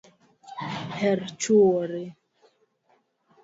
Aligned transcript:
Her 0.99 1.19
chuori 1.41 2.05